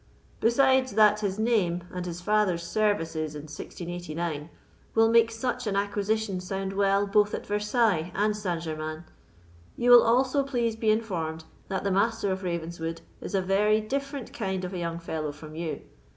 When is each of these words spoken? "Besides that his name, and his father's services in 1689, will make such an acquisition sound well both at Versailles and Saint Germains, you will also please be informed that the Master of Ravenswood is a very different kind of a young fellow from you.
"Besides 0.39 0.93
that 0.93 1.19
his 1.19 1.37
name, 1.37 1.83
and 1.93 2.07
his 2.07 2.21
father's 2.21 2.63
services 2.63 3.35
in 3.35 3.43
1689, 3.43 4.49
will 4.95 5.09
make 5.11 5.29
such 5.29 5.67
an 5.67 5.75
acquisition 5.75 6.39
sound 6.39 6.73
well 6.73 7.05
both 7.05 7.35
at 7.35 7.45
Versailles 7.45 8.11
and 8.15 8.35
Saint 8.35 8.63
Germains, 8.63 9.03
you 9.77 9.91
will 9.91 10.01
also 10.01 10.41
please 10.41 10.75
be 10.75 10.89
informed 10.89 11.43
that 11.67 11.83
the 11.83 11.91
Master 11.91 12.31
of 12.31 12.41
Ravenswood 12.41 13.01
is 13.21 13.35
a 13.35 13.43
very 13.43 13.79
different 13.79 14.33
kind 14.33 14.65
of 14.65 14.73
a 14.73 14.79
young 14.79 14.97
fellow 14.97 15.31
from 15.31 15.53
you. 15.55 15.81